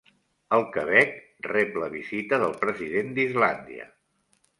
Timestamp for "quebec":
0.77-1.11